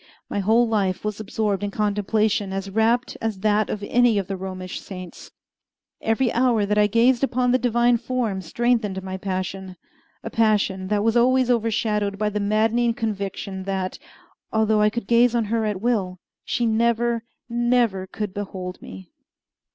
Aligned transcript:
My 0.31 0.39
whole 0.39 0.67
life 0.67 1.05
was 1.05 1.19
absorbed 1.19 1.63
in 1.63 1.69
contemplation 1.69 2.51
as 2.51 2.71
rapt 2.71 3.17
as 3.21 3.41
that 3.41 3.69
of 3.69 3.83
any 3.83 4.17
of 4.17 4.25
the 4.25 4.35
Romish 4.35 4.81
saints. 4.81 5.29
Every 6.01 6.33
hour 6.33 6.65
that 6.65 6.79
I 6.79 6.87
gazed 6.87 7.23
upon 7.23 7.51
the 7.51 7.59
divine 7.59 7.97
form 7.97 8.41
strengthened 8.41 9.03
my 9.03 9.17
passion 9.17 9.75
a 10.23 10.31
passion 10.31 10.87
that 10.87 11.03
was 11.03 11.15
always 11.15 11.51
overshadowed 11.51 12.17
by 12.17 12.29
the 12.31 12.39
maddening 12.39 12.95
conviction 12.95 13.65
that, 13.65 13.99
although 14.51 14.81
I 14.81 14.89
could 14.89 15.05
gaze 15.05 15.35
on 15.35 15.45
her 15.53 15.65
at 15.65 15.81
will, 15.81 16.17
she 16.43 16.65
never, 16.65 17.21
never 17.47 18.07
could 18.07 18.33
behold 18.33 18.81
me! 18.81 19.11